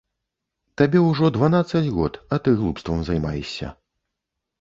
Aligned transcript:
Табе 0.81 0.99
ўжо 1.07 1.29
дванаццаць 1.35 1.89
год, 1.97 2.13
а 2.33 2.39
ты 2.47 2.53
глупствам 2.61 2.99
займаешся. 3.11 3.67